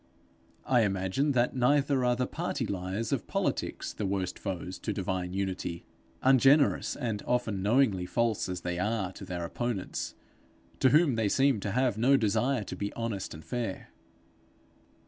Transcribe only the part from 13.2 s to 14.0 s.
and fair.